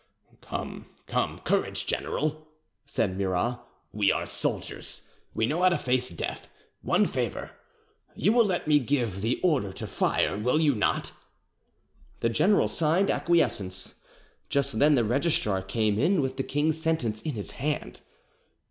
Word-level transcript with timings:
]"Come, 0.41 0.87
come, 1.05 1.37
courage, 1.41 1.85
general," 1.85 2.47
said 2.87 3.15
Murat; 3.15 3.59
"we 3.91 4.11
are 4.11 4.25
soldiers, 4.25 5.01
we 5.35 5.45
know 5.45 5.61
how 5.61 5.69
to 5.69 5.77
face 5.77 6.09
death. 6.09 6.47
One 6.81 7.05
favour—you 7.05 8.33
will 8.33 8.45
let 8.47 8.67
me 8.67 8.79
give 8.79 9.21
the 9.21 9.39
order 9.43 9.71
to 9.73 9.85
fire, 9.85 10.39
will 10.39 10.59
you 10.59 10.73
not?" 10.73 11.11
The 12.21 12.29
general 12.29 12.67
signed 12.67 13.11
acquiescence: 13.11 13.93
just 14.49 14.79
then 14.79 14.95
the 14.95 15.03
registrar 15.03 15.61
came 15.61 15.99
in 15.99 16.19
with 16.19 16.35
the 16.37 16.41
king's 16.41 16.81
sentence 16.81 17.21
in 17.21 17.33
his 17.33 17.51
hand. 17.51 18.01